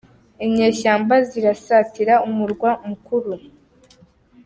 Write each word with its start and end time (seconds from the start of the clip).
Inyeshyamba 0.45 1.15
zirasatira 1.29 2.13
umurwa 2.27 2.69
mukuru 2.87 3.31